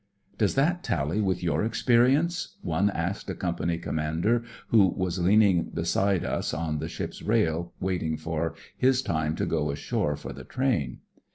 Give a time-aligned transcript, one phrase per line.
[0.39, 2.55] "Does that tally with your experi ence?
[2.59, 7.71] *' one asked a Company Com mander who was leaning beside us on the ship's rail
[7.79, 11.01] waiting for his time to go ashore for the train.